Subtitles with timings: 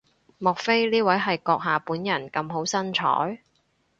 [0.39, 3.37] 莫非呢位係閣下本人咁好身材？